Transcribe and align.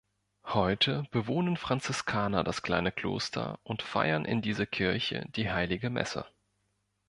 Heute 0.47 1.03
bewohnen 1.11 1.57
Franziskaner 1.57 2.43
das 2.43 2.63
kleine 2.63 2.91
Kloster 2.91 3.59
und 3.61 3.83
feiern 3.83 4.25
in 4.25 4.41
dieser 4.41 4.65
Kirche 4.65 5.27
die 5.35 5.51
Heilige 5.51 5.91
Messe. 5.91 6.25